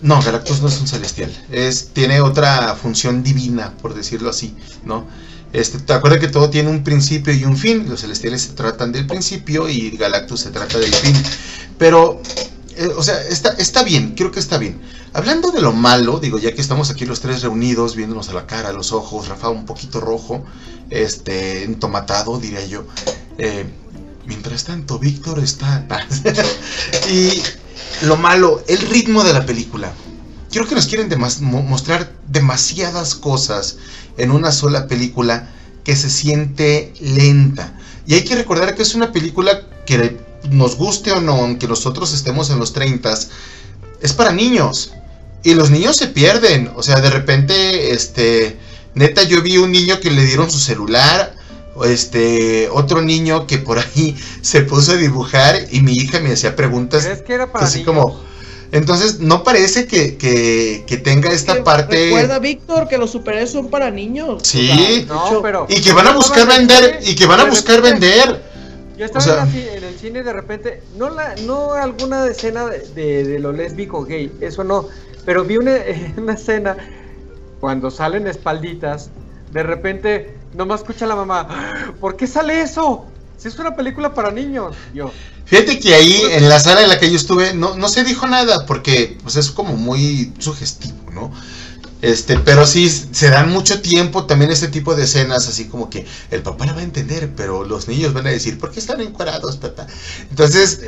[0.00, 1.30] No, Galactus no es un celestial.
[1.52, 5.06] Es, tiene otra función divina, por decirlo así, ¿no?
[5.52, 7.88] Este, te acuerdas que todo tiene un principio y un fin.
[7.88, 11.14] Los celestiales se tratan del principio y Galactus se trata del fin.
[11.78, 12.22] Pero,
[12.76, 14.80] eh, o sea, está, está bien, creo que está bien.
[15.12, 18.46] Hablando de lo malo, digo, ya que estamos aquí los tres reunidos, viéndonos a la
[18.46, 20.44] cara, a los ojos, Rafa un poquito rojo,
[20.88, 22.84] este, entomatado, diría yo.
[23.36, 23.66] Eh,
[24.24, 25.86] mientras tanto, Víctor está.
[27.10, 27.42] y
[28.06, 29.92] lo malo, el ritmo de la película.
[30.52, 33.76] Creo que nos quieren demas- mostrar demasiadas cosas
[34.18, 35.48] en una sola película
[35.84, 37.76] que se siente lenta.
[38.06, 42.12] Y hay que recordar que es una película que nos guste o no, aunque nosotros
[42.12, 43.12] estemos en los 30,
[44.00, 44.92] es para niños.
[45.42, 46.70] Y los niños se pierden.
[46.76, 48.56] O sea, de repente, este,
[48.94, 51.34] neta, yo vi un niño que le dieron su celular.
[51.86, 56.54] Este, otro niño que por ahí se puso a dibujar y mi hija me hacía
[56.54, 57.94] preguntas ¿Crees que era para así niños?
[57.94, 58.20] como,
[58.72, 63.50] entonces no parece que, que, que tenga esta que parte Recuerda, Víctor, que los superhéroes
[63.52, 64.42] son para niños.
[64.42, 65.04] Sí.
[65.08, 65.66] No, pero...
[65.68, 68.52] y que van a buscar vender y que van a buscar repente- vender.
[68.98, 71.72] Yo estaba O sea- en, la en el cine y de repente, no la, no
[71.74, 74.86] alguna escena de, de, de lo lésbico gay, eso no,
[75.24, 75.76] pero vi una,
[76.16, 76.76] una escena
[77.60, 79.10] cuando salen espalditas,
[79.52, 81.92] de repente nomás escucha la mamá, "¡Ah!
[82.00, 83.06] ¿por qué sale eso?
[83.36, 84.76] Si es una película para niños.
[84.94, 85.10] Yo,
[85.52, 88.26] Fíjate que ahí en la sala en la que yo estuve no, no se dijo
[88.26, 91.30] nada porque pues es como muy sugestivo, ¿no?
[92.00, 96.06] Este, pero sí se dan mucho tiempo también este tipo de escenas así como que
[96.30, 99.02] el papá la va a entender, pero los niños van a decir, ¿por qué están
[99.02, 99.86] encuadrados, papá?
[100.30, 100.80] Entonces,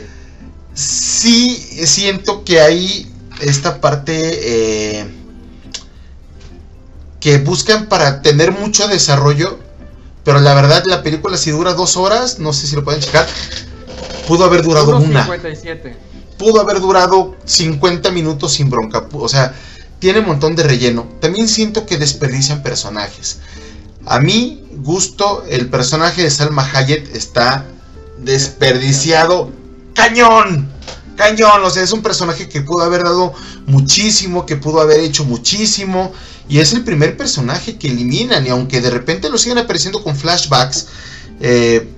[0.72, 5.06] sí siento que hay esta parte eh,
[7.20, 9.58] que buscan para tener mucho desarrollo,
[10.24, 13.28] pero la verdad la película si dura dos horas, no sé si lo pueden checar,
[14.26, 15.96] pudo haber durado una, 57.
[16.38, 19.54] pudo haber durado 50 minutos sin bronca, o sea,
[19.98, 21.08] tiene un montón de relleno.
[21.20, 23.38] También siento que desperdician personajes.
[24.06, 27.66] A mi gusto, el personaje de Salma Hayek está
[28.18, 29.50] desperdiciado
[29.94, 30.68] cañón.
[31.16, 33.32] Cañón, o sea, es un personaje que pudo haber dado
[33.66, 36.12] muchísimo, que pudo haber hecho muchísimo,
[36.48, 40.16] y es el primer personaje que eliminan, y aunque de repente lo siguen apareciendo con
[40.16, 40.88] flashbacks,
[41.40, 41.88] eh,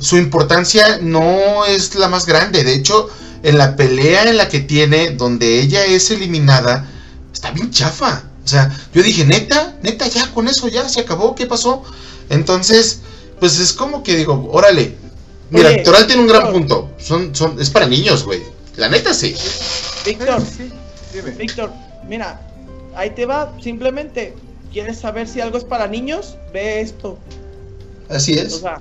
[0.00, 2.64] su importancia no es la más grande.
[2.64, 3.08] De hecho,
[3.42, 6.88] en la pelea en la que tiene, donde ella es eliminada,
[7.32, 8.24] está bien chafa.
[8.44, 11.82] O sea, yo dije, neta, neta, ya con eso ya se acabó, ¿qué pasó?
[12.30, 13.00] Entonces,
[13.38, 14.96] pues es como que digo, órale.
[15.50, 16.52] Mira, Oye, Toral tiene un gran Víctor.
[16.60, 16.90] punto.
[16.98, 18.42] Son, son, es para niños, güey.
[18.76, 19.34] La neta sí.
[20.06, 20.70] Víctor, Sí,
[21.12, 21.30] dime.
[21.32, 21.72] Víctor,
[22.08, 22.40] mira,
[22.94, 23.52] ahí te va.
[23.62, 24.34] Simplemente,
[24.72, 26.36] ¿quieres saber si algo es para niños?
[26.52, 27.18] Ve esto.
[28.08, 28.60] Así O es.
[28.60, 28.80] sea,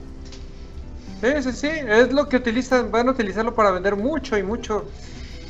[1.22, 4.86] Sí, sí, sí, es lo que utilizan, van a utilizarlo para vender mucho y mucho.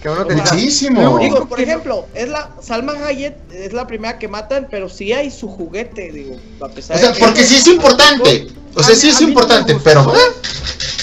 [0.02, 0.54] Que van a utilizar.
[0.54, 1.02] Muchísimo.
[1.02, 4.88] Lo único digo, por ejemplo, es la Salma Hayek es la primera que matan, pero
[4.90, 8.48] sí hay su juguete, digo, a pesar O sea, de que- porque sí es importante.
[8.76, 10.20] O sea, mí- sí es no importante, pero ¿eh?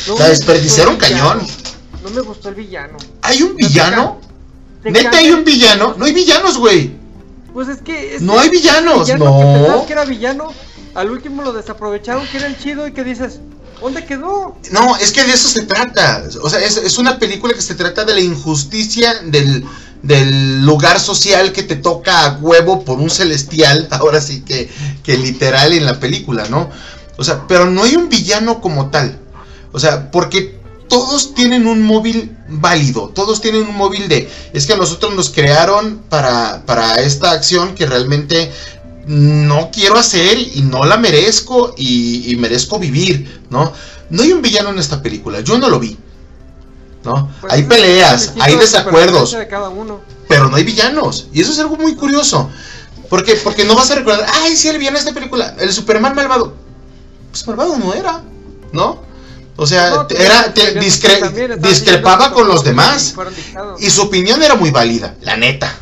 [0.09, 1.41] No la desperdiciaron cañón.
[2.03, 2.97] No me gustó el villano.
[3.23, 4.21] ¿hay un villano?
[4.85, 5.95] ¿Neta hay un villano?
[5.99, 6.93] No hay villanos, güey.
[7.53, 8.15] Pues es que.
[8.17, 9.25] es No que hay villanos, villano
[9.69, 9.87] no.
[9.87, 10.53] Que era villano,
[10.95, 13.41] al último lo desaprovecharon, que era el chido y que dices,
[13.81, 14.57] ¿dónde quedó?
[14.71, 16.25] No, es que de eso se trata.
[16.43, 19.65] O sea, es, es una película que se trata de la injusticia del,
[20.03, 23.89] del lugar social que te toca a huevo por un celestial.
[23.93, 24.71] Ahora sí que,
[25.03, 26.71] que literal en la película, ¿no?
[27.17, 29.19] O sea, pero no hay un villano como tal.
[29.73, 30.57] O sea, porque
[30.89, 35.31] todos tienen un móvil válido, todos tienen un móvil de, es que a nosotros nos
[35.31, 38.53] crearon para, para esta acción que realmente
[39.07, 43.73] no quiero hacer y no la merezco y, y merezco vivir, ¿no?
[44.11, 45.97] No hay un villano en esta película, yo no lo vi.
[47.05, 47.31] ¿no?
[47.41, 50.01] Pues hay peleas, el hay desacuerdos, supervivencia de cada uno.
[50.29, 51.29] pero no hay villanos.
[51.33, 52.51] Y eso es algo muy curioso.
[53.09, 56.17] Porque, porque no vas a recordar, ay, sí, el villano de esta película, el Superman
[56.17, 56.55] malvado.
[57.31, 58.23] Pues malvado no era,
[58.73, 59.01] ¿no?
[59.55, 63.15] O sea, No, era, te- discre- discrepaba con los demás.
[63.79, 65.73] Y su opinión era muy válida, la neta.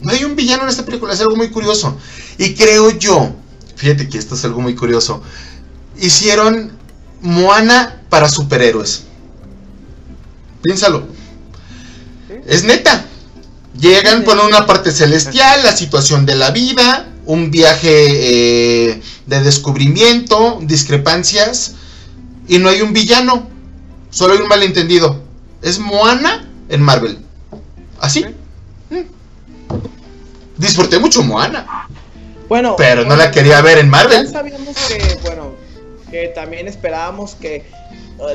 [0.00, 1.96] No hay un villano en esta película, es algo muy curioso.
[2.38, 3.34] Y creo yo,
[3.76, 5.22] fíjate que esto es algo muy curioso.
[6.00, 6.72] Hicieron
[7.20, 9.04] Moana para superhéroes.
[10.62, 11.06] Piénsalo.
[12.28, 12.34] ¿Sí?
[12.46, 13.06] Es neta.
[13.78, 20.58] Llegan, ponen una parte celestial, la situación de la vida, un viaje eh, de descubrimiento,
[20.62, 21.72] discrepancias,
[22.48, 23.48] y no hay un villano,
[24.10, 25.22] solo hay un malentendido.
[25.62, 27.18] Es Moana en Marvel.
[28.00, 28.24] Así.
[28.90, 28.96] Sí.
[28.96, 29.02] Mm.
[30.58, 31.88] Disfruté mucho Moana,
[32.52, 34.28] Bueno, pero no la quería ver en Ya Marvel.
[34.28, 35.54] sabíamos que, bueno,
[36.10, 37.64] que también esperábamos que eh,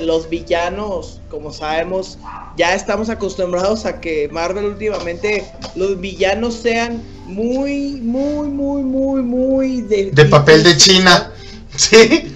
[0.01, 2.17] los villanos, como sabemos,
[2.58, 9.82] ya estamos acostumbrados a que Marvel últimamente los villanos sean muy, muy, muy, muy, muy
[9.82, 11.32] de, De papel de China.
[11.75, 12.36] Sí.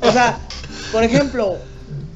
[0.00, 0.38] o sea,
[0.90, 1.58] por ejemplo,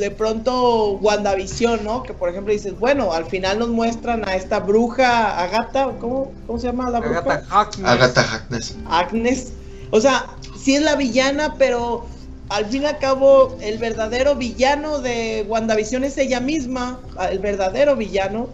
[0.03, 2.03] de pronto WandaVision, ¿no?
[2.03, 6.59] Que por ejemplo dices, bueno, al final nos muestran a esta bruja, Agatha, ¿cómo, cómo
[6.59, 7.21] se llama la bruja?
[7.21, 7.87] Agatha Harkness.
[7.89, 8.77] Agatha Harkness.
[8.91, 9.53] Agnes.
[9.93, 10.27] O sea,
[10.61, 12.05] sí es la villana, pero
[12.49, 16.99] al fin y al cabo, el verdadero villano de WandaVision es ella misma.
[17.31, 18.49] El verdadero villano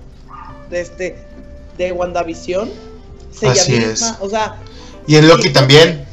[0.68, 1.16] de este
[1.78, 2.68] de WandaVision
[3.32, 3.92] es ella Así misma.
[3.92, 4.14] es.
[4.20, 4.56] O sea,
[5.06, 6.04] Y en Loki también.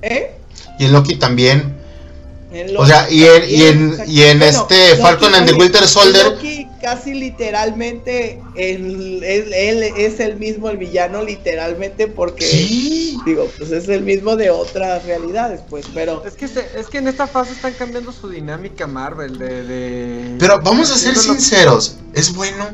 [0.00, 0.30] ¿eh?
[0.78, 1.79] Y en Loki también.
[2.78, 6.66] O sea, y en- y en- y en este Falcon and the Winter Soldier- Loki
[6.82, 13.16] casi literalmente, él, él es el mismo el villano literalmente porque, Sí.
[13.24, 16.24] digo, pues es el mismo de otras realidades, pues, pero...
[16.26, 19.62] Es que, se- es que en esta fase están cambiando su dinámica Marvel de...
[19.64, 22.66] de- Pero vamos a ser sinceros, es bueno.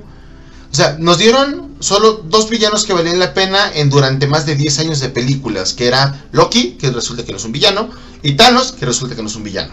[0.71, 4.57] O sea, nos dieron solo dos villanos que valían la pena en durante más de
[4.57, 7.89] 10 años de películas, que era Loki, que resulta que no es un villano,
[8.23, 9.73] y Thanos, que resulta que no es un villano.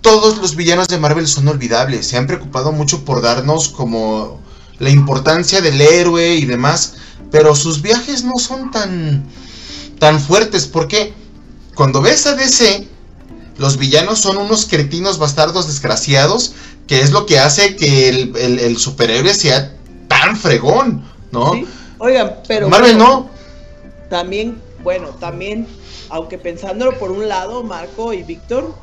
[0.00, 4.40] Todos los villanos de Marvel son olvidables, se han preocupado mucho por darnos como
[4.78, 6.94] la importancia del héroe y demás,
[7.30, 9.24] pero sus viajes no son tan
[9.98, 11.12] tan fuertes, porque
[11.74, 12.88] cuando ves a DC,
[13.58, 16.54] los villanos son unos cretinos bastardos desgraciados,
[16.90, 19.72] que es lo que hace que el, el- el superhéroe sea
[20.08, 21.52] tan fregón, ¿no?
[21.52, 21.64] Sí.
[21.98, 22.68] Oigan, pero...
[22.68, 23.30] Marvel bueno, no.
[24.08, 25.68] También, bueno, también,
[26.08, 28.74] aunque pensándolo por un lado, Marco y Víctor,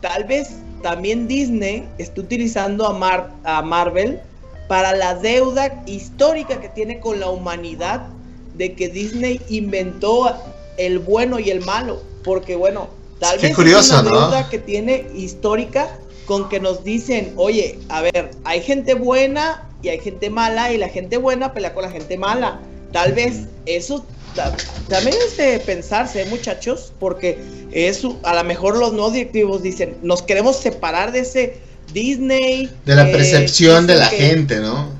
[0.00, 0.48] tal vez
[0.82, 4.18] también Disney está utilizando a, Mar- a Marvel
[4.66, 8.06] para la deuda histórica que tiene con la humanidad
[8.54, 10.34] de que Disney inventó
[10.78, 12.02] el bueno y el malo.
[12.24, 12.88] Porque bueno,
[13.20, 14.20] tal Qué vez curioso, es una ¿no?
[14.22, 19.88] deuda que tiene histórica con que nos dicen, oye, a ver, hay gente buena y
[19.88, 22.60] hay gente mala y la gente buena pelea con la gente mala.
[22.92, 24.54] Tal vez eso ta-
[24.88, 27.38] también es de pensarse, ¿eh, muchachos, porque
[27.72, 31.58] eso, a lo mejor los no directivos dicen, nos queremos separar de ese
[31.92, 32.70] Disney.
[32.84, 34.90] De la eh, percepción de la que- gente, ¿no?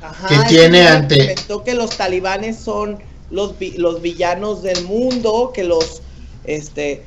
[0.00, 2.98] Ajá, que tiene ante- que los talibanes son
[3.30, 6.02] los, los villanos del mundo, que los
[6.44, 7.02] este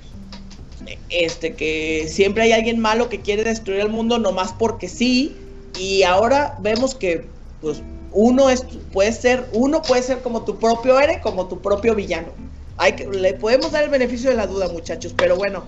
[1.10, 5.36] este que siempre hay alguien malo que quiere destruir el mundo nomás porque sí
[5.80, 7.26] y ahora vemos que
[7.62, 11.96] pues uno es puede ser uno puede ser como tu propio héroe como tu propio
[11.96, 12.30] villano
[12.78, 15.64] hay que le podemos dar el beneficio de la duda muchachos pero bueno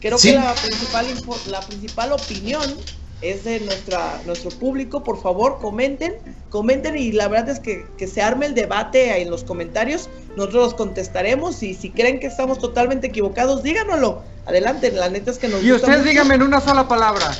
[0.00, 0.30] creo Sí.
[0.30, 1.06] que la principal
[1.50, 2.62] la principal opinión
[3.20, 6.14] es de nuestra nuestro público por favor comenten
[6.50, 10.64] comenten y la verdad es que, que se arme el debate en los comentarios nosotros
[10.66, 15.48] los contestaremos y si creen que estamos totalmente equivocados díganoslo adelante la neta es que
[15.48, 16.10] nos Y gusta ustedes mucho.
[16.10, 17.30] díganme en una sola palabra.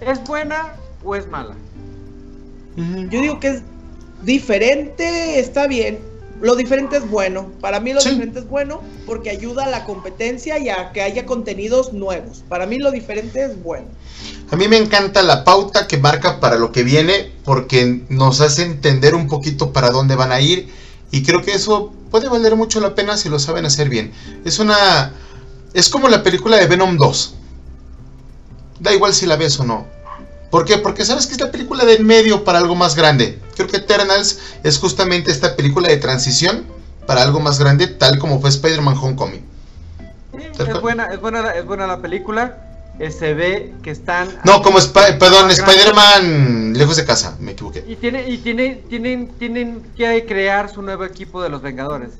[0.00, 0.74] ¿Es buena
[1.04, 1.54] o es mala?
[2.76, 3.62] Yo digo que es
[4.22, 5.98] diferente, está bien.
[6.40, 7.52] Lo diferente es bueno.
[7.60, 8.10] Para mí lo Sí.
[8.10, 12.42] diferente es bueno porque ayuda a la competencia y a que haya contenidos nuevos.
[12.48, 13.86] Para mí lo diferente es bueno.
[14.52, 18.64] A mí me encanta la pauta que marca para lo que viene porque nos hace
[18.64, 20.68] entender un poquito para dónde van a ir
[21.10, 24.12] y creo que eso puede valer mucho la pena si lo saben hacer bien.
[24.44, 25.14] Es una
[25.72, 27.34] es como la película de Venom 2.
[28.80, 29.86] Da igual si la ves o no.
[30.50, 30.76] ¿Por qué?
[30.76, 33.40] Porque sabes que es la película del medio para algo más grande.
[33.56, 36.66] Creo que Eternals es justamente esta película de transición
[37.06, 39.46] para algo más grande, tal como fue Spider-Man Homecoming.
[40.32, 42.71] Sí, es buena, es buena, es buena la película.
[43.02, 44.28] Eh, se ve que están...
[44.44, 47.84] No, como Sp- perdón, Spider-Man lejos de casa, me equivoqué.
[47.86, 52.10] Y, tiene, y tiene, tienen, tienen que crear su nuevo equipo de los Vengadores.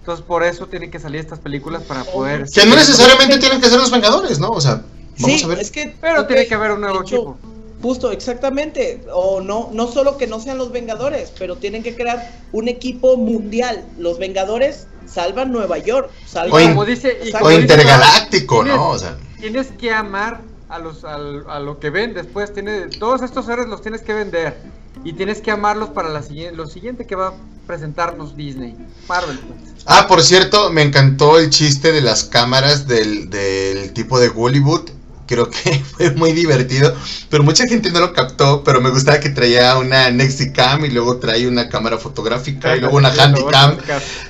[0.00, 2.48] Entonces por eso tienen que salir estas películas para poder...
[2.50, 4.50] Que no necesariamente tienen que ser los Vengadores, ¿no?
[4.50, 4.82] O sea,
[5.18, 5.58] vamos Sí, a ver.
[5.60, 5.94] es que.
[6.00, 7.38] Pero ok, tiene que haber un nuevo hecho, equipo.
[7.80, 9.04] Justo, exactamente.
[9.12, 13.16] O no, no solo que no sean los Vengadores, pero tienen que crear un equipo
[13.16, 13.84] mundial.
[13.98, 16.10] Los Vengadores salvan Nueva York.
[16.26, 18.88] Salvan, O in- Como dice, y o como O dice intergaláctico, tienes- ¿no?
[18.90, 22.52] O sea, Tienes que amar a los al- a, lo que ven después.
[22.54, 24.56] Tiene, todos estos héroes los tienes que vender.
[25.04, 27.32] Y tienes que amarlos para la siguiente, lo siguiente que va a
[27.66, 28.74] presentarnos Disney.
[29.08, 29.38] Marvel.
[29.38, 29.74] pues.
[29.86, 34.88] Ah, por cierto, me encantó el chiste de las cámaras del, del tipo de Hollywood.
[35.26, 36.94] Creo que fue muy divertido,
[37.30, 41.16] pero mucha gente no lo captó, pero me gustaba que traía una Nexicam y luego
[41.18, 43.76] trae una cámara fotográfica y luego una Handycam.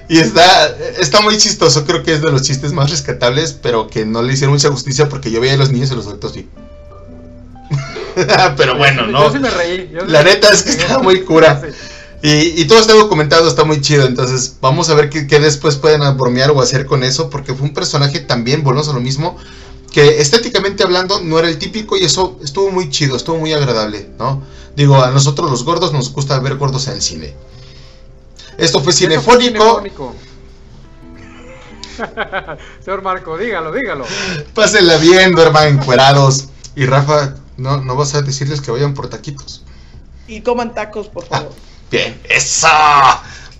[0.09, 0.69] Y está,
[0.99, 4.33] está muy chistoso, creo que es de los chistes más rescatables, pero que no le
[4.35, 6.49] hicieron mucha justicia porque yo veía a los niños y los adultos sí.
[8.57, 9.33] pero bueno, Yo no.
[9.33, 9.91] sí me reí.
[9.93, 11.61] yo sí La neta es que está muy cura.
[12.23, 12.31] Sí.
[12.57, 14.07] Y, y todo está documentado, está muy chido.
[14.07, 17.29] Entonces, vamos a ver qué, qué después pueden bromear o hacer con eso.
[17.29, 19.37] Porque fue un personaje también, volvemos a lo mismo.
[19.95, 24.11] Que estéticamente hablando no era el típico y eso estuvo muy chido, estuvo muy agradable,
[24.19, 24.43] ¿no?
[24.75, 27.33] Digo, a nosotros los gordos nos gusta ver gordos en el cine.
[28.59, 29.85] Esto fue Cinefónico.
[32.85, 34.05] Señor Marco, dígalo, dígalo.
[34.53, 36.47] Pásenla bien, duerman encuerados.
[36.75, 39.63] Y Rafa, no, no vas a decirles que vayan por taquitos.
[40.27, 41.53] Y coman tacos, por favor.
[41.93, 42.67] Bien, eso.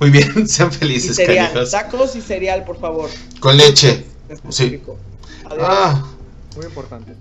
[0.01, 1.47] Muy bien, sean y felices, cereal.
[1.53, 1.71] canijos.
[1.71, 3.09] Tacos y cereal, por favor.
[3.39, 3.99] Con leche.
[3.99, 4.33] Sí.
[4.33, 4.99] Específico.
[5.49, 5.69] Adiós.
[5.71, 6.05] Ah.
[6.57, 7.15] Muy importante.